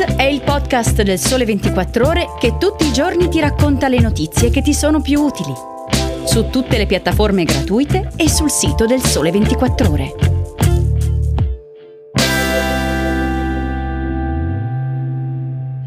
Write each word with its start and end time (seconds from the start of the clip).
È 0.00 0.22
il 0.22 0.40
podcast 0.40 1.02
del 1.02 1.18
Sole 1.18 1.44
24 1.44 2.06
Ore 2.06 2.26
che 2.38 2.56
tutti 2.56 2.86
i 2.86 2.92
giorni 2.92 3.28
ti 3.28 3.38
racconta 3.38 3.86
le 3.86 4.00
notizie 4.00 4.48
che 4.48 4.62
ti 4.62 4.72
sono 4.72 5.02
più 5.02 5.20
utili. 5.20 5.52
Su 6.24 6.48
tutte 6.48 6.78
le 6.78 6.86
piattaforme 6.86 7.44
gratuite 7.44 8.10
e 8.16 8.30
sul 8.30 8.50
sito 8.50 8.86
del 8.86 9.02
Sole 9.02 9.30
24 9.30 9.90
Ore. 9.90 10.14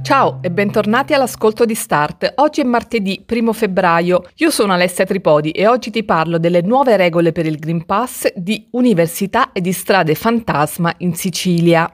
Ciao 0.04 0.38
e 0.44 0.52
bentornati 0.52 1.16
all'ascolto 1.16 1.66
di 1.66 1.74
Start. 1.74 2.34
Oggi 2.36 2.62
è 2.62 2.66
martedì 2.66 3.26
1 3.28 3.52
febbraio. 3.52 4.26
Io 4.36 4.52
sono 4.52 4.74
Alessia 4.74 5.06
Tripodi 5.06 5.50
e 5.50 5.66
oggi 5.66 5.90
ti 5.90 6.04
parlo 6.04 6.38
delle 6.38 6.62
nuove 6.62 6.98
regole 6.98 7.32
per 7.32 7.48
il 7.48 7.58
Green 7.58 7.84
Pass 7.84 8.32
di 8.36 8.68
università 8.74 9.52
e 9.54 9.62
di 9.62 9.72
strade 9.72 10.14
fantasma 10.14 10.94
in 11.00 11.16
Sicilia. 11.16 11.92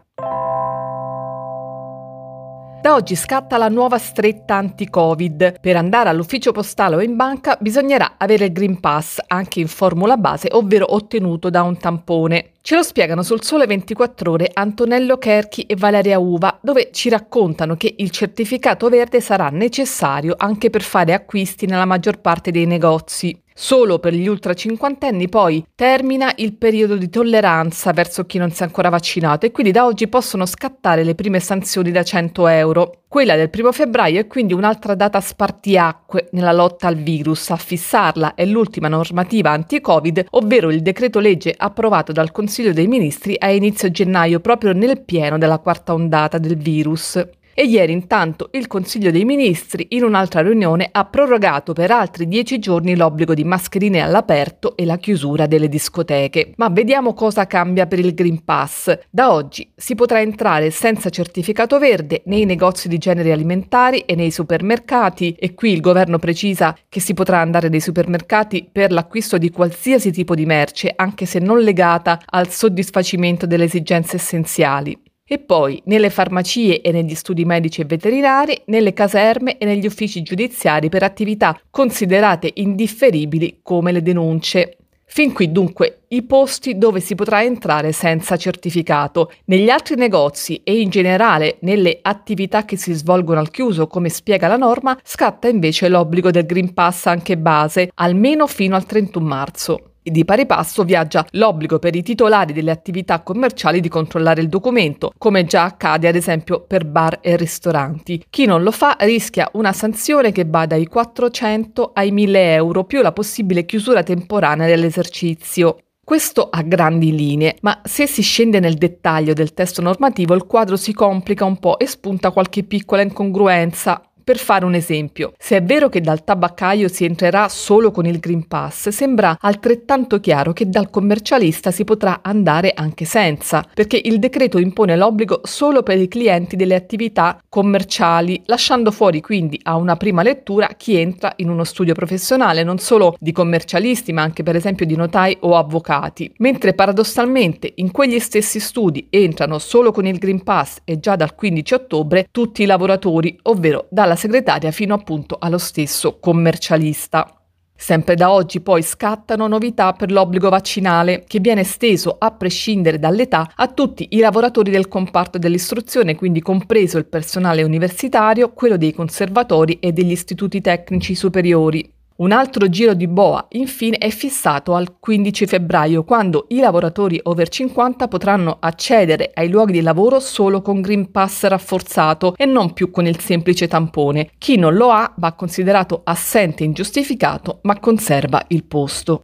Da 2.89 2.95
oggi 2.95 3.15
scatta 3.15 3.57
la 3.57 3.69
nuova 3.69 3.99
stretta 3.99 4.55
anti-Covid. 4.55 5.59
Per 5.61 5.75
andare 5.75 6.09
all'ufficio 6.09 6.51
postale 6.51 6.95
o 6.95 7.01
in 7.03 7.15
banca 7.15 7.55
bisognerà 7.61 8.15
avere 8.17 8.45
il 8.45 8.51
Green 8.51 8.79
Pass 8.79 9.19
anche 9.27 9.59
in 9.59 9.67
formula 9.67 10.17
base, 10.17 10.47
ovvero 10.53 10.95
ottenuto 10.95 11.51
da 11.51 11.61
un 11.61 11.77
tampone. 11.77 12.53
Ce 12.61 12.73
lo 12.73 12.81
spiegano 12.81 13.21
sul 13.21 13.43
Sole 13.43 13.67
24 13.67 14.31
Ore 14.31 14.49
Antonello 14.51 15.19
Kerchi 15.19 15.67
e 15.67 15.75
Valeria 15.75 16.17
Uva, 16.17 16.57
dove 16.63 16.89
ci 16.91 17.09
raccontano 17.09 17.75
che 17.75 17.93
il 17.95 18.09
certificato 18.09 18.89
verde 18.89 19.21
sarà 19.21 19.49
necessario 19.49 20.33
anche 20.35 20.71
per 20.71 20.81
fare 20.81 21.13
acquisti 21.13 21.67
nella 21.67 21.85
maggior 21.85 22.19
parte 22.19 22.49
dei 22.49 22.65
negozi. 22.65 23.39
Solo 23.61 23.99
per 23.99 24.13
gli 24.13 24.25
ultra 24.25 24.53
cinquantenni 24.53 25.27
poi 25.27 25.65
termina 25.75 26.31
il 26.37 26.53
periodo 26.53 26.95
di 26.95 27.09
tolleranza 27.09 27.91
verso 27.91 28.25
chi 28.25 28.37
non 28.37 28.51
si 28.51 28.61
è 28.61 28.65
ancora 28.65 28.87
vaccinato 28.87 29.45
e 29.45 29.51
quindi 29.51 29.73
da 29.73 29.83
oggi 29.83 30.07
possono 30.07 30.45
scattare 30.45 31.03
le 31.03 31.13
prime 31.13 31.41
sanzioni 31.41 31.91
da 31.91 32.01
100 32.01 32.47
euro. 32.47 33.01
Quella 33.09 33.35
del 33.35 33.49
primo 33.49 33.73
febbraio 33.73 34.21
è 34.21 34.27
quindi 34.27 34.53
un'altra 34.53 34.95
data 34.95 35.19
spartiacque 35.19 36.29
nella 36.31 36.53
lotta 36.53 36.87
al 36.87 36.95
virus. 36.95 37.49
A 37.49 37.57
fissarla 37.57 38.33
è 38.33 38.45
l'ultima 38.45 38.87
normativa 38.87 39.51
anti-Covid, 39.51 40.27
ovvero 40.29 40.71
il 40.71 40.81
decreto 40.81 41.19
legge 41.19 41.53
approvato 41.55 42.13
dal 42.13 42.31
Consiglio 42.31 42.71
dei 42.71 42.87
Ministri 42.87 43.35
a 43.37 43.49
inizio 43.49 43.91
gennaio, 43.91 44.39
proprio 44.39 44.71
nel 44.71 45.01
pieno 45.01 45.37
della 45.37 45.57
quarta 45.57 45.93
ondata 45.93 46.37
del 46.37 46.55
virus 46.55 47.21
e 47.59 47.65
ieri 47.65 47.91
intanto 47.91 48.47
il 48.53 48.67
Consiglio 48.67 49.11
dei 49.11 49.25
Ministri 49.25 49.87
in 49.89 50.03
un'altra 50.03 50.39
riunione 50.39 50.87
ha 50.89 51.03
prorogato 51.03 51.73
per 51.73 51.91
altri 51.91 52.25
dieci 52.25 52.57
giorni 52.57 52.95
l'obbligo 52.95 53.33
di 53.33 53.43
mascherine 53.43 53.99
all'aperto 53.99 54.77
e 54.77 54.85
la 54.85 54.95
chiusura 54.95 55.45
delle 55.45 55.67
discoteche. 55.67 56.53
Ma 56.55 56.69
vediamo 56.69 57.13
cosa 57.13 57.47
cambia 57.47 57.85
per 57.85 57.99
il 57.99 58.13
Green 58.13 58.45
Pass. 58.45 58.97
Da 59.09 59.33
oggi 59.33 59.69
si 59.75 59.93
potrà 59.93 60.21
entrare 60.21 60.71
senza 60.71 61.09
certificato 61.09 61.79
verde 61.79 62.21
nei 62.27 62.45
negozi 62.45 62.87
di 62.87 62.97
generi 62.97 63.29
alimentari 63.29 64.05
e 64.05 64.15
nei 64.15 64.31
supermercati 64.31 65.35
e 65.37 65.53
qui 65.53 65.73
il 65.73 65.81
governo 65.81 66.17
precisa 66.17 66.73
che 66.87 67.01
si 67.01 67.13
potrà 67.13 67.41
andare 67.41 67.67
nei 67.67 67.81
supermercati 67.81 68.69
per 68.71 68.93
l'acquisto 68.93 69.37
di 69.37 69.51
qualsiasi 69.51 70.13
tipo 70.13 70.33
di 70.33 70.45
merce, 70.45 70.93
anche 70.95 71.25
se 71.25 71.39
non 71.39 71.59
legata 71.59 72.21
al 72.25 72.47
soddisfacimento 72.47 73.45
delle 73.45 73.65
esigenze 73.65 74.15
essenziali 74.15 74.97
e 75.31 75.37
poi 75.37 75.79
nelle 75.85 76.09
farmacie 76.09 76.81
e 76.81 76.91
negli 76.91 77.13
studi 77.13 77.45
medici 77.45 77.81
e 77.81 77.85
veterinari, 77.85 78.59
nelle 78.65 78.93
caserme 78.93 79.59
e 79.59 79.65
negli 79.65 79.85
uffici 79.85 80.23
giudiziari 80.23 80.89
per 80.89 81.03
attività 81.03 81.55
considerate 81.69 82.51
indifferibili 82.55 83.59
come 83.61 83.91
le 83.91 84.01
denunce. 84.01 84.77
Fin 85.05 85.31
qui 85.31 85.51
dunque 85.51 86.01
i 86.09 86.23
posti 86.23 86.77
dove 86.77 86.99
si 86.99 87.13
potrà 87.13 87.43
entrare 87.43 87.91
senza 87.91 88.37
certificato. 88.37 89.31
Negli 89.45 89.69
altri 89.69 89.95
negozi 89.95 90.61
e 90.63 90.79
in 90.79 90.89
generale 90.89 91.57
nelle 91.61 91.99
attività 92.01 92.65
che 92.65 92.77
si 92.77 92.93
svolgono 92.93 93.39
al 93.39 93.51
chiuso, 93.51 93.87
come 93.87 94.09
spiega 94.09 94.47
la 94.47 94.57
norma, 94.57 94.97
scatta 95.03 95.47
invece 95.47 95.89
l'obbligo 95.89 96.31
del 96.31 96.45
Green 96.45 96.73
Pass 96.73 97.05
anche 97.05 97.37
base, 97.37 97.91
almeno 97.95 98.47
fino 98.47 98.75
al 98.75 98.85
31 98.85 99.25
marzo. 99.25 99.83
Di 100.09 100.25
pari 100.25 100.47
passo 100.47 100.83
viaggia 100.83 101.23
l'obbligo 101.33 101.77
per 101.77 101.95
i 101.95 102.01
titolari 102.01 102.51
delle 102.51 102.71
attività 102.71 103.21
commerciali 103.21 103.79
di 103.79 103.89
controllare 103.89 104.41
il 104.41 104.49
documento, 104.49 105.13
come 105.19 105.45
già 105.45 105.65
accade 105.65 106.07
ad 106.07 106.15
esempio 106.15 106.61
per 106.61 106.85
bar 106.85 107.19
e 107.21 107.37
ristoranti. 107.37 108.25
Chi 108.27 108.45
non 108.45 108.63
lo 108.63 108.71
fa 108.71 108.97
rischia 109.01 109.49
una 109.53 109.71
sanzione 109.71 110.31
che 110.31 110.45
va 110.45 110.65
dai 110.65 110.87
400 110.87 111.91
ai 111.93 112.11
1000 112.11 112.53
euro 112.55 112.85
più 112.85 113.01
la 113.03 113.11
possibile 113.11 113.65
chiusura 113.65 114.01
temporanea 114.01 114.65
dell'esercizio. 114.65 115.77
Questo 116.03 116.49
a 116.49 116.63
grandi 116.63 117.13
linee, 117.15 117.57
ma 117.61 117.81
se 117.83 118.07
si 118.07 118.23
scende 118.23 118.59
nel 118.59 118.73
dettaglio 118.73 119.33
del 119.33 119.53
testo 119.53 119.79
normativo 119.79 120.33
il 120.33 120.47
quadro 120.47 120.75
si 120.75 120.91
complica 120.91 121.45
un 121.45 121.59
po' 121.59 121.77
e 121.77 121.85
spunta 121.85 122.31
qualche 122.31 122.63
piccola 122.63 123.03
incongruenza, 123.03 124.08
per 124.29 124.37
fare 124.37 124.63
un 124.63 124.75
esempio, 124.75 125.33
se 125.39 125.57
è 125.57 125.63
vero 125.63 125.89
che 125.89 126.01
dal 126.01 126.23
tabaccaio 126.23 126.87
si 126.87 127.03
entrerà 127.03 127.49
solo 127.49 127.89
con 127.89 128.05
il 128.05 128.19
Green 128.19 128.47
Pass, 128.47 128.89
sembra 128.89 129.35
altrettanto 129.41 130.19
chiaro 130.19 130.53
che 130.53 130.69
dal 130.69 130.91
commercialista 130.91 131.71
si 131.71 131.83
potrà 131.83 132.19
andare 132.21 132.73
anche 132.75 133.05
senza, 133.05 133.65
perché 133.73 133.99
il 134.03 134.19
decreto 134.19 134.59
impone 134.59 134.95
l'obbligo 134.95 135.41
solo 135.45 135.81
per 135.81 135.97
i 135.97 136.07
clienti 136.07 136.55
delle 136.55 136.75
attività 136.75 137.41
commerciali, 137.49 138.43
lasciando 138.45 138.91
fuori 138.91 139.19
quindi 139.19 139.59
a 139.63 139.77
una 139.77 139.95
prima 139.95 140.21
lettura 140.21 140.67
chi 140.77 140.95
entra 140.95 141.33
in 141.37 141.49
uno 141.49 141.63
studio 141.63 141.95
professionale, 141.95 142.61
non 142.61 142.77
solo 142.77 143.15
di 143.19 143.31
commercialisti, 143.31 144.13
ma 144.13 144.21
anche 144.21 144.43
per 144.43 144.55
esempio 144.55 144.85
di 144.85 144.95
notai 144.95 145.37
o 145.39 145.57
avvocati. 145.57 146.31
Mentre 146.37 146.75
paradossalmente 146.75 147.71
in 147.77 147.89
quegli 147.89 148.19
stessi 148.19 148.59
studi 148.59 149.07
entrano 149.09 149.57
solo 149.57 149.91
con 149.91 150.05
il 150.05 150.19
Green 150.19 150.43
Pass 150.43 150.81
e 150.83 150.99
già 150.99 151.15
dal 151.15 151.33
15 151.33 151.73
ottobre 151.73 152.27
tutti 152.29 152.61
i 152.61 152.67
lavoratori, 152.67 153.35
ovvero 153.41 153.87
dalla 153.89 154.17
segretaria 154.19 154.69
fino 154.71 154.93
appunto 154.93 155.37
allo 155.39 155.57
stesso 155.57 156.19
commercialista. 156.19 157.33
Sempre 157.73 158.15
da 158.15 158.29
oggi 158.29 158.59
poi 158.59 158.83
scattano 158.83 159.47
novità 159.47 159.93
per 159.93 160.11
l'obbligo 160.11 160.49
vaccinale, 160.49 161.23
che 161.25 161.39
viene 161.39 161.61
esteso 161.61 162.17
a 162.19 162.29
prescindere 162.31 162.99
dall'età 162.99 163.53
a 163.55 163.67
tutti 163.69 164.09
i 164.11 164.19
lavoratori 164.19 164.69
del 164.69 164.89
comparto 164.89 165.37
dell'istruzione, 165.37 166.15
quindi 166.15 166.41
compreso 166.41 166.97
il 166.97 167.05
personale 167.05 167.63
universitario, 167.63 168.51
quello 168.51 168.75
dei 168.75 168.93
conservatori 168.93 169.79
e 169.79 169.93
degli 169.93 170.11
istituti 170.11 170.59
tecnici 170.59 171.15
superiori. 171.15 171.98
Un 172.19 172.33
altro 172.33 172.67
giro 172.67 172.95
di 172.95 173.07
boa, 173.07 173.45
infine, 173.51 173.97
è 173.97 174.09
fissato 174.09 174.75
al 174.75 174.99
15 174.99 175.45
febbraio, 175.45 176.03
quando 176.03 176.47
i 176.49 176.59
lavoratori 176.59 177.17
over 177.23 177.47
50 177.47 178.09
potranno 178.09 178.57
accedere 178.59 179.31
ai 179.33 179.47
luoghi 179.47 179.71
di 179.71 179.81
lavoro 179.81 180.19
solo 180.19 180.61
con 180.61 180.81
Green 180.81 181.11
Pass 181.11 181.45
rafforzato 181.45 182.33
e 182.35 182.43
non 182.43 182.73
più 182.73 182.91
con 182.91 183.07
il 183.07 183.21
semplice 183.21 183.69
tampone. 183.69 184.31
Chi 184.37 184.57
non 184.57 184.73
lo 184.73 184.91
ha 184.91 185.13
va 185.15 185.31
considerato 185.31 186.01
assente 186.03 186.65
ingiustificato, 186.65 187.59
ma 187.61 187.79
conserva 187.79 188.43
il 188.49 188.65
posto. 188.65 189.23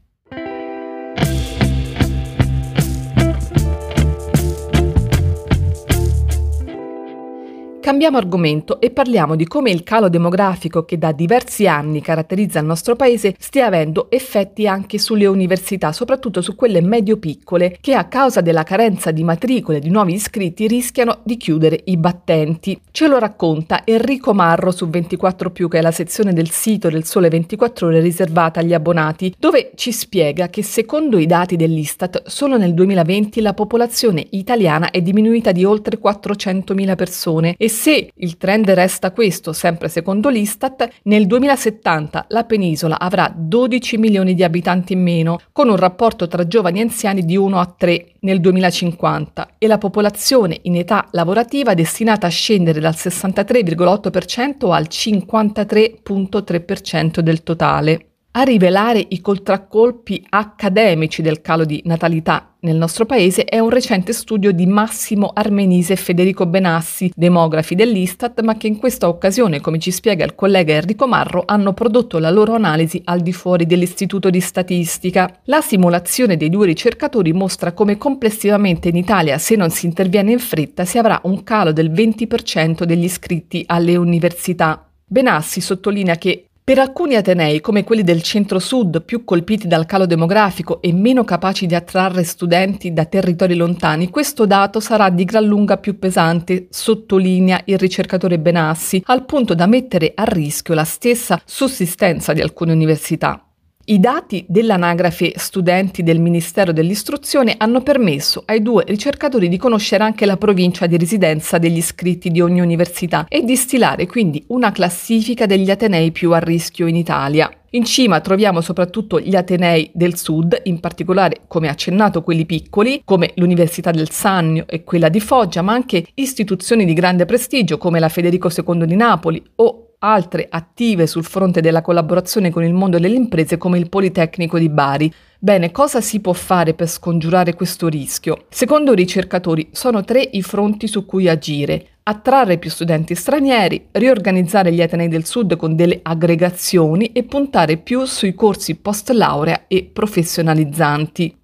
Cambiamo 7.85 8.17
argomento 8.17 8.81
e 8.81 8.89
parliamo 8.89 9.35
di 9.35 9.45
come 9.45 9.69
il 9.69 9.83
calo 9.83 10.09
demografico 10.09 10.85
che 10.85 10.97
da 10.97 11.11
diversi 11.11 11.67
anni 11.67 12.01
caratterizza 12.01 12.57
il 12.57 12.65
nostro 12.65 12.95
paese 12.95 13.35
stia 13.37 13.67
avendo 13.67 14.07
effetti 14.09 14.67
anche 14.67 14.97
sulle 14.97 15.27
università, 15.27 15.91
soprattutto 15.91 16.41
su 16.41 16.55
quelle 16.55 16.81
medio-piccole, 16.81 17.77
che 17.79 17.93
a 17.93 18.05
causa 18.05 18.41
della 18.41 18.63
carenza 18.63 19.11
di 19.11 19.23
matricole 19.23 19.77
di 19.77 19.91
nuovi 19.91 20.13
iscritti 20.13 20.65
rischiano 20.65 21.19
di 21.21 21.37
chiudere 21.37 21.79
i 21.83 21.95
battenti. 21.97 22.81
Ce 22.89 23.07
lo 23.07 23.19
racconta 23.19 23.85
Enrico 23.85 24.33
Marro 24.33 24.71
su 24.71 24.89
24 24.89 25.51
che 25.51 25.77
è 25.77 25.81
la 25.81 25.91
sezione 25.91 26.33
del 26.33 26.49
sito 26.49 26.89
del 26.89 27.05
Sole 27.05 27.29
24 27.29 27.85
Ore 27.85 27.99
riservata 27.99 28.61
agli 28.61 28.73
abbonati, 28.73 29.35
dove 29.37 29.73
ci 29.75 29.91
spiega 29.91 30.49
che 30.49 30.63
secondo 30.63 31.19
i 31.19 31.27
dati 31.27 31.55
dell'Istat 31.55 32.23
solo 32.25 32.57
nel 32.57 32.73
2020 32.73 33.41
la 33.41 33.53
popolazione 33.53 34.25
italiana 34.31 34.89
è 34.89 35.03
diminuita 35.03 35.51
di 35.51 35.63
oltre 35.63 35.99
400.000 36.01 36.95
persone 36.95 37.53
e 37.59 37.73
se 37.75 38.09
il 38.15 38.37
trend 38.37 38.71
resta 38.71 39.11
questo, 39.11 39.51
sempre 39.51 39.89
secondo 39.89 40.29
l'Istat, 40.29 40.87
nel 41.03 41.27
2070 41.27 42.27
la 42.29 42.45
penisola 42.45 42.97
avrà 42.97 43.29
12 43.35 43.97
milioni 43.97 44.33
di 44.33 44.43
abitanti 44.43 44.93
in 44.93 45.01
meno, 45.01 45.39
con 45.51 45.67
un 45.67 45.75
rapporto 45.75 46.29
tra 46.29 46.47
giovani 46.47 46.79
e 46.79 46.83
anziani 46.83 47.25
di 47.25 47.35
1 47.35 47.59
a 47.59 47.75
3 47.77 48.13
nel 48.21 48.39
2050 48.39 49.55
e 49.57 49.67
la 49.67 49.77
popolazione 49.77 50.59
in 50.63 50.77
età 50.77 51.05
lavorativa 51.11 51.73
destinata 51.73 52.27
a 52.27 52.29
scendere 52.29 52.79
dal 52.79 52.95
63,8% 52.95 54.71
al 54.71 54.87
53,3% 54.89 57.19
del 57.19 57.43
totale. 57.43 58.11
A 58.37 58.41
rivelare 58.41 59.05
i 59.07 59.21
contraccolpi 59.21 60.25
accademici 60.27 61.21
del 61.21 61.39
calo 61.39 61.63
di 61.63 61.81
natalità 61.85 62.55
nel 62.59 62.75
nostro 62.75 63.05
paese 63.05 63.45
è 63.45 63.59
un 63.59 63.69
recente 63.69 64.11
studio 64.11 64.51
di 64.51 64.65
Massimo 64.65 65.31
Armenise 65.33 65.93
e 65.93 65.95
Federico 65.95 66.45
Benassi, 66.45 67.13
demografi 67.15 67.75
dell'Istat, 67.75 68.41
ma 68.41 68.57
che 68.57 68.67
in 68.67 68.77
questa 68.77 69.07
occasione, 69.07 69.61
come 69.61 69.79
ci 69.79 69.89
spiega 69.89 70.25
il 70.25 70.35
collega 70.35 70.73
Enrico 70.73 71.07
Marro, 71.07 71.43
hanno 71.45 71.71
prodotto 71.71 72.19
la 72.19 72.29
loro 72.29 72.55
analisi 72.55 73.01
al 73.05 73.21
di 73.21 73.31
fuori 73.31 73.65
dell'Istituto 73.65 74.29
di 74.29 74.41
Statistica. 74.41 75.39
La 75.45 75.61
simulazione 75.61 76.35
dei 76.35 76.49
due 76.49 76.65
ricercatori 76.65 77.31
mostra 77.31 77.71
come 77.71 77.97
complessivamente 77.97 78.89
in 78.89 78.97
Italia, 78.97 79.37
se 79.37 79.55
non 79.55 79.69
si 79.69 79.85
interviene 79.85 80.33
in 80.33 80.39
fretta, 80.39 80.83
si 80.83 80.97
avrà 80.97 81.21
un 81.23 81.41
calo 81.43 81.71
del 81.71 81.89
20% 81.89 82.83
degli 82.83 83.05
iscritti 83.05 83.63
alle 83.65 83.95
università. 83.95 84.89
Benassi 85.07 85.61
sottolinea 85.61 86.17
che 86.17 86.47
per 86.65 86.79
alcuni 86.79 87.13
atenei, 87.13 87.61
come 87.61 87.83
quelli 87.83 88.01
del 88.01 88.23
centro-sud, 88.23 89.03
più 89.03 89.23
colpiti 89.23 89.67
dal 89.67 89.85
calo 89.85 90.07
demografico 90.07 90.81
e 90.81 90.91
meno 90.93 91.23
capaci 91.23 91.67
di 91.67 91.75
attrarre 91.75 92.23
studenti 92.23 92.91
da 92.91 93.05
territori 93.05 93.53
lontani, 93.53 94.09
questo 94.09 94.47
dato 94.47 94.79
sarà 94.79 95.11
di 95.11 95.25
gran 95.25 95.45
lunga 95.45 95.77
più 95.77 95.99
pesante, 95.99 96.65
sottolinea 96.71 97.61
il 97.65 97.77
ricercatore 97.77 98.39
Benassi, 98.39 99.03
al 99.05 99.25
punto 99.25 99.53
da 99.53 99.67
mettere 99.67 100.13
a 100.15 100.23
rischio 100.23 100.73
la 100.73 100.85
stessa 100.85 101.39
sussistenza 101.45 102.33
di 102.33 102.41
alcune 102.41 102.71
università. 102.71 103.45
I 103.87 103.99
dati 103.99 104.43
dell'anagrafe 104.47 105.33
studenti 105.35 106.01
del 106.01 106.19
Ministero 106.19 106.71
dell'Istruzione 106.71 107.53
hanno 107.55 107.83
permesso 107.83 108.41
ai 108.47 108.63
due 108.63 108.83
ricercatori 108.87 109.47
di 109.47 109.57
conoscere 109.57 110.03
anche 110.03 110.25
la 110.25 110.37
provincia 110.37 110.87
di 110.87 110.97
residenza 110.97 111.59
degli 111.59 111.77
iscritti 111.77 112.31
di 112.31 112.41
ogni 112.41 112.61
università 112.61 113.27
e 113.29 113.43
di 113.43 113.55
stilare 113.55 114.07
quindi 114.07 114.43
una 114.47 114.71
classifica 114.71 115.45
degli 115.45 115.69
atenei 115.69 116.11
più 116.11 116.31
a 116.31 116.39
rischio 116.39 116.87
in 116.87 116.95
Italia. 116.95 117.47
In 117.75 117.83
cima 117.83 118.21
troviamo 118.21 118.61
soprattutto 118.61 119.19
gli 119.19 119.35
Atenei 119.35 119.91
del 119.93 120.17
Sud, 120.17 120.61
in 120.63 120.79
particolare, 120.79 121.41
come 121.45 121.67
accennato, 121.67 122.23
quelli 122.23 122.45
piccoli, 122.45 123.01
come 123.03 123.33
l'Università 123.35 123.91
del 123.91 124.09
Sannio 124.09 124.63
e 124.65 124.85
quella 124.85 125.09
di 125.09 125.19
Foggia, 125.19 125.61
ma 125.61 125.73
anche 125.73 126.05
istituzioni 126.13 126.85
di 126.85 126.93
grande 126.93 127.25
prestigio 127.25 127.77
come 127.77 127.99
la 127.99 128.07
Federico 128.07 128.49
II 128.49 128.85
di 128.85 128.95
Napoli 128.95 129.43
o 129.55 129.84
altre 130.05 130.45
attive 130.49 131.07
sul 131.07 131.23
fronte 131.23 131.61
della 131.61 131.81
collaborazione 131.81 132.51
con 132.51 132.63
il 132.63 132.73
mondo 132.73 132.99
delle 132.99 133.15
imprese 133.15 133.57
come 133.57 133.79
il 133.79 133.89
Politecnico 133.89 134.59
di 134.59 134.69
Bari. 134.69 135.11
Bene, 135.39 135.71
cosa 135.71 135.99
si 135.99 136.19
può 136.19 136.33
fare 136.33 136.73
per 136.73 136.87
scongiurare 136.87 137.55
questo 137.55 137.87
rischio? 137.87 138.45
Secondo 138.49 138.93
i 138.93 138.95
ricercatori 138.95 139.69
sono 139.71 140.03
tre 140.03 140.21
i 140.21 140.41
fronti 140.41 140.87
su 140.87 141.05
cui 141.05 141.27
agire. 141.27 141.87
Attrarre 142.03 142.59
più 142.59 142.69
studenti 142.69 143.15
stranieri, 143.15 143.87
riorganizzare 143.91 144.71
gli 144.71 144.81
Atenei 144.81 145.07
del 145.07 145.25
Sud 145.25 145.55
con 145.55 145.75
delle 145.75 145.99
aggregazioni 146.03 147.11
e 147.11 147.23
puntare 147.23 147.77
più 147.77 148.05
sui 148.05 148.35
corsi 148.35 148.75
post 148.75 149.09
laurea 149.09 149.63
e 149.67 149.89
professionalizzanti. 149.91 151.35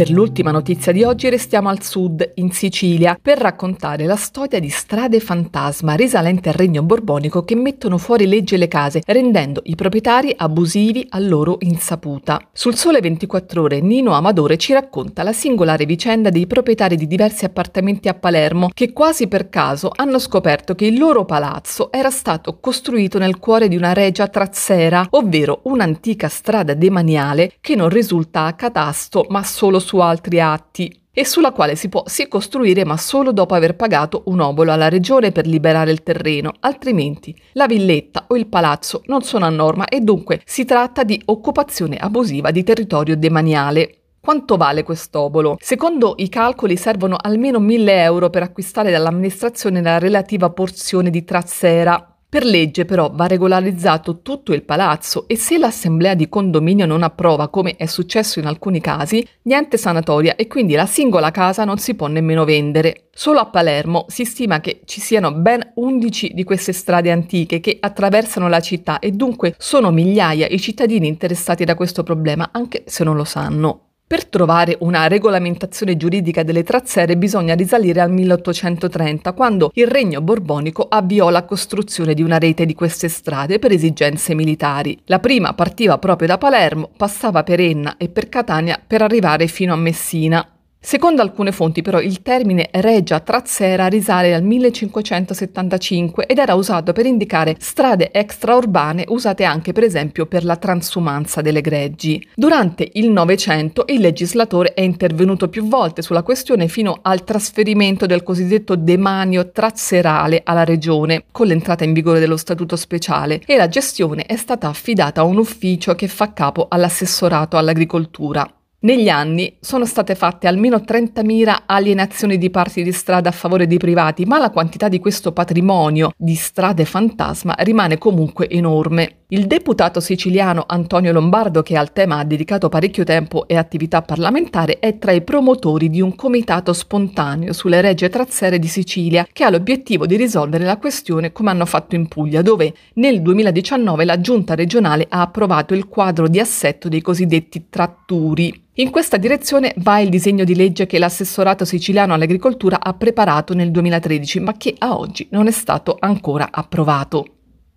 Per 0.00 0.08
l'ultima 0.08 0.50
notizia 0.50 0.92
di 0.92 1.02
oggi 1.02 1.28
restiamo 1.28 1.68
al 1.68 1.82
sud, 1.82 2.32
in 2.36 2.52
Sicilia, 2.52 3.18
per 3.20 3.36
raccontare 3.36 4.06
la 4.06 4.16
storia 4.16 4.58
di 4.58 4.70
strade 4.70 5.20
fantasma 5.20 5.92
risalenti 5.92 6.48
al 6.48 6.54
regno 6.54 6.82
borbonico 6.82 7.44
che 7.44 7.54
mettono 7.54 7.98
fuori 7.98 8.26
legge 8.26 8.56
le 8.56 8.66
case, 8.66 9.02
rendendo 9.04 9.60
i 9.64 9.74
proprietari 9.74 10.32
abusivi 10.34 11.06
a 11.10 11.18
loro 11.18 11.58
insaputa. 11.60 12.40
Sul 12.50 12.76
Sole 12.76 13.02
24 13.02 13.60
ore 13.60 13.82
Nino 13.82 14.12
Amadore 14.12 14.56
ci 14.56 14.72
racconta 14.72 15.22
la 15.22 15.34
singolare 15.34 15.84
vicenda 15.84 16.30
dei 16.30 16.46
proprietari 16.46 16.96
di 16.96 17.06
diversi 17.06 17.44
appartamenti 17.44 18.08
a 18.08 18.14
Palermo 18.14 18.70
che 18.72 18.94
quasi 18.94 19.28
per 19.28 19.50
caso 19.50 19.92
hanno 19.94 20.18
scoperto 20.18 20.74
che 20.74 20.86
il 20.86 20.96
loro 20.96 21.26
palazzo 21.26 21.92
era 21.92 22.08
stato 22.08 22.58
costruito 22.58 23.18
nel 23.18 23.38
cuore 23.38 23.68
di 23.68 23.76
una 23.76 23.92
regia 23.92 24.28
trazzera, 24.28 25.06
ovvero 25.10 25.60
un'antica 25.64 26.28
strada 26.28 26.72
demaniale 26.72 27.52
che 27.60 27.76
non 27.76 27.90
risulta 27.90 28.46
a 28.46 28.54
catasto 28.54 29.26
ma 29.28 29.42
solo 29.42 29.78
su 29.78 29.88
su 29.90 29.98
altri 29.98 30.40
atti 30.40 30.96
e 31.12 31.24
sulla 31.24 31.50
quale 31.50 31.74
si 31.74 31.88
può 31.88 32.04
sì 32.06 32.28
costruire 32.28 32.84
ma 32.84 32.96
solo 32.96 33.32
dopo 33.32 33.54
aver 33.54 33.74
pagato 33.74 34.22
un 34.26 34.38
obolo 34.38 34.70
alla 34.70 34.88
regione 34.88 35.32
per 35.32 35.48
liberare 35.48 35.90
il 35.90 36.04
terreno, 36.04 36.52
altrimenti 36.60 37.36
la 37.54 37.66
villetta 37.66 38.26
o 38.28 38.36
il 38.36 38.46
palazzo 38.46 39.02
non 39.06 39.22
sono 39.22 39.46
a 39.46 39.50
norma 39.50 39.86
e 39.86 39.98
dunque 40.00 40.42
si 40.44 40.64
tratta 40.64 41.02
di 41.02 41.20
occupazione 41.24 41.96
abusiva 41.96 42.52
di 42.52 42.62
territorio 42.62 43.16
demaniale. 43.16 43.96
Quanto 44.20 44.56
vale 44.56 44.84
quest'obolo? 44.84 45.56
Secondo 45.58 46.14
i 46.18 46.28
calcoli 46.28 46.76
servono 46.76 47.16
almeno 47.20 47.58
1000 47.58 48.02
euro 48.02 48.30
per 48.30 48.44
acquistare 48.44 48.92
dall'amministrazione 48.92 49.82
la 49.82 49.98
relativa 49.98 50.50
porzione 50.50 51.10
di 51.10 51.24
trazzera, 51.24 52.09
per 52.30 52.44
legge 52.44 52.84
però 52.84 53.10
va 53.12 53.26
regolarizzato 53.26 54.22
tutto 54.22 54.54
il 54.54 54.62
palazzo 54.62 55.26
e 55.26 55.36
se 55.36 55.58
l'assemblea 55.58 56.14
di 56.14 56.28
condominio 56.28 56.86
non 56.86 57.02
approva, 57.02 57.48
come 57.48 57.74
è 57.74 57.86
successo 57.86 58.38
in 58.38 58.46
alcuni 58.46 58.80
casi, 58.80 59.26
niente 59.42 59.76
sanatoria 59.76 60.36
e 60.36 60.46
quindi 60.46 60.74
la 60.74 60.86
singola 60.86 61.32
casa 61.32 61.64
non 61.64 61.78
si 61.78 61.96
può 61.96 62.06
nemmeno 62.06 62.44
vendere. 62.44 63.08
Solo 63.10 63.40
a 63.40 63.46
Palermo 63.46 64.06
si 64.06 64.24
stima 64.24 64.60
che 64.60 64.82
ci 64.84 65.00
siano 65.00 65.32
ben 65.32 65.72
11 65.74 66.30
di 66.32 66.44
queste 66.44 66.72
strade 66.72 67.10
antiche 67.10 67.58
che 67.58 67.78
attraversano 67.80 68.48
la 68.48 68.60
città 68.60 69.00
e 69.00 69.10
dunque 69.10 69.56
sono 69.58 69.90
migliaia 69.90 70.46
i 70.46 70.60
cittadini 70.60 71.08
interessati 71.08 71.64
da 71.64 71.74
questo 71.74 72.04
problema, 72.04 72.50
anche 72.52 72.84
se 72.86 73.02
non 73.02 73.16
lo 73.16 73.24
sanno. 73.24 73.89
Per 74.10 74.26
trovare 74.26 74.76
una 74.80 75.06
regolamentazione 75.06 75.96
giuridica 75.96 76.42
delle 76.42 76.64
trazzere 76.64 77.16
bisogna 77.16 77.54
risalire 77.54 78.00
al 78.00 78.10
1830, 78.10 79.32
quando 79.34 79.70
il 79.74 79.86
regno 79.86 80.20
borbonico 80.20 80.88
avviò 80.88 81.30
la 81.30 81.44
costruzione 81.44 82.12
di 82.12 82.20
una 82.20 82.36
rete 82.36 82.66
di 82.66 82.74
queste 82.74 83.08
strade 83.08 83.60
per 83.60 83.70
esigenze 83.70 84.34
militari. 84.34 84.98
La 85.04 85.20
prima 85.20 85.54
partiva 85.54 85.98
proprio 85.98 86.26
da 86.26 86.38
Palermo, 86.38 86.90
passava 86.96 87.44
per 87.44 87.60
Enna 87.60 87.96
e 87.98 88.08
per 88.08 88.28
Catania 88.28 88.82
per 88.84 89.02
arrivare 89.02 89.46
fino 89.46 89.74
a 89.74 89.76
Messina. 89.76 90.44
Secondo 90.82 91.20
alcune 91.20 91.52
fonti 91.52 91.82
però 91.82 92.00
il 92.00 92.22
termine 92.22 92.70
regia 92.72 93.20
trazzera 93.20 93.86
risale 93.86 94.34
al 94.34 94.42
1575 94.42 96.24
ed 96.24 96.38
era 96.38 96.54
usato 96.54 96.94
per 96.94 97.04
indicare 97.04 97.54
strade 97.58 98.10
extraurbane 98.10 99.04
usate 99.08 99.44
anche 99.44 99.72
per 99.72 99.84
esempio 99.84 100.24
per 100.24 100.42
la 100.42 100.56
transumanza 100.56 101.42
delle 101.42 101.60
greggi. 101.60 102.26
Durante 102.34 102.88
il 102.94 103.10
Novecento 103.10 103.84
il 103.88 104.00
legislatore 104.00 104.72
è 104.72 104.80
intervenuto 104.80 105.50
più 105.50 105.68
volte 105.68 106.00
sulla 106.00 106.22
questione 106.22 106.66
fino 106.66 106.98
al 107.02 107.24
trasferimento 107.24 108.06
del 108.06 108.22
cosiddetto 108.22 108.74
demanio 108.74 109.50
trazzerale 109.50 110.40
alla 110.42 110.64
regione 110.64 111.24
con 111.30 111.46
l'entrata 111.46 111.84
in 111.84 111.92
vigore 111.92 112.20
dello 112.20 112.38
statuto 112.38 112.76
speciale 112.76 113.42
e 113.44 113.58
la 113.58 113.68
gestione 113.68 114.24
è 114.24 114.36
stata 114.36 114.68
affidata 114.68 115.20
a 115.20 115.24
un 115.24 115.36
ufficio 115.36 115.94
che 115.94 116.08
fa 116.08 116.32
capo 116.32 116.68
all'assessorato 116.70 117.58
all'agricoltura. 117.58 118.50
Negli 118.82 119.10
anni 119.10 119.58
sono 119.60 119.84
state 119.84 120.14
fatte 120.14 120.46
almeno 120.46 120.78
30.000 120.78 121.64
alienazioni 121.66 122.38
di 122.38 122.48
parti 122.48 122.82
di 122.82 122.92
strada 122.92 123.28
a 123.28 123.32
favore 123.32 123.66
dei 123.66 123.76
privati, 123.76 124.24
ma 124.24 124.38
la 124.38 124.48
quantità 124.48 124.88
di 124.88 124.98
questo 124.98 125.32
patrimonio 125.32 126.12
di 126.16 126.34
strade 126.34 126.86
fantasma 126.86 127.54
rimane 127.58 127.98
comunque 127.98 128.48
enorme. 128.48 129.19
Il 129.32 129.46
deputato 129.46 130.00
siciliano 130.00 130.64
Antonio 130.66 131.12
Lombardo, 131.12 131.62
che 131.62 131.76
al 131.76 131.92
tema 131.92 132.18
ha 132.18 132.24
dedicato 132.24 132.68
parecchio 132.68 133.04
tempo 133.04 133.46
e 133.46 133.56
attività 133.56 134.02
parlamentare, 134.02 134.80
è 134.80 134.98
tra 134.98 135.12
i 135.12 135.22
promotori 135.22 135.88
di 135.88 136.00
un 136.00 136.16
comitato 136.16 136.72
spontaneo 136.72 137.52
sulle 137.52 137.80
regge 137.80 138.08
trazzere 138.08 138.58
di 138.58 138.66
Sicilia, 138.66 139.24
che 139.32 139.44
ha 139.44 139.50
l'obiettivo 139.50 140.04
di 140.04 140.16
risolvere 140.16 140.64
la 140.64 140.78
questione 140.78 141.30
come 141.30 141.50
hanno 141.50 141.64
fatto 141.64 141.94
in 141.94 142.08
Puglia, 142.08 142.42
dove 142.42 142.74
nel 142.94 143.22
2019 143.22 144.04
la 144.04 144.20
giunta 144.20 144.56
regionale 144.56 145.06
ha 145.08 145.20
approvato 145.20 145.74
il 145.74 145.86
quadro 145.86 146.26
di 146.26 146.40
assetto 146.40 146.88
dei 146.88 147.00
cosiddetti 147.00 147.66
tratturi. 147.70 148.64
In 148.74 148.90
questa 148.90 149.16
direzione 149.16 149.74
va 149.76 150.00
il 150.00 150.08
disegno 150.08 150.42
di 150.42 150.56
legge 150.56 150.86
che 150.86 150.98
l'assessorato 150.98 151.64
siciliano 151.64 152.14
all'agricoltura 152.14 152.80
ha 152.80 152.94
preparato 152.94 153.54
nel 153.54 153.70
2013, 153.70 154.40
ma 154.40 154.56
che 154.56 154.74
a 154.76 154.98
oggi 154.98 155.28
non 155.30 155.46
è 155.46 155.52
stato 155.52 155.96
ancora 156.00 156.48
approvato. 156.50 157.26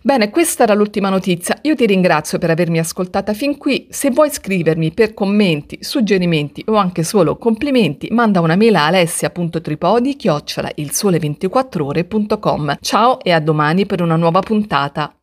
Bene, 0.06 0.30
questa 0.30 0.64
era 0.64 0.74
l'ultima 0.74 1.08
notizia. 1.08 1.58
Io 1.62 1.76
ti 1.76 1.86
ringrazio 1.86 2.38
per 2.38 2.50
avermi 2.50 2.78
ascoltata 2.78 3.34
fin 3.34 3.58
qui. 3.58 3.88
Se 3.90 4.10
vuoi 4.10 4.30
scrivermi 4.30 4.92
per 4.92 5.14
commenti, 5.14 5.78
suggerimenti 5.80 6.62
o 6.68 6.76
anche 6.76 7.04
solo 7.04 7.38
complimenti, 7.38 8.10
manda 8.12 8.42
una 8.42 8.58
mail 8.58 8.76
a 8.76 8.88
alessia.tripodi 8.88 10.18
chiocciola 10.18 10.72
il 10.76 10.90
sole24ore.com. 10.92 12.80
Ciao 12.82 13.22
e 13.22 13.32
a 13.32 13.40
domani 13.40 13.86
per 13.86 14.02
una 14.02 14.18
nuova 14.18 14.42
puntata. 14.42 15.16